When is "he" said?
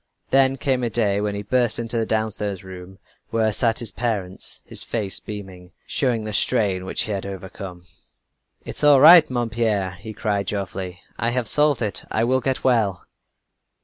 1.35-1.43, 7.03-7.11, 9.97-10.13